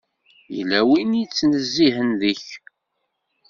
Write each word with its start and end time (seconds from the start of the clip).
Yella 0.55 0.79
win 0.89 1.11
i 1.21 1.23
d-ittnezzihen 1.25 2.09
deg-k. 2.21 2.47